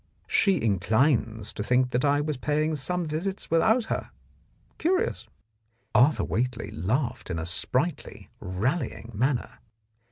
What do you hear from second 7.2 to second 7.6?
in a